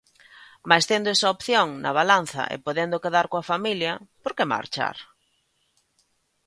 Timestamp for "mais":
0.69-0.87